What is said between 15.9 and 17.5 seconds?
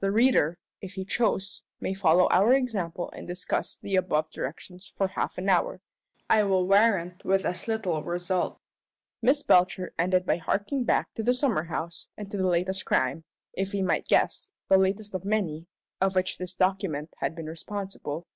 for which this document had been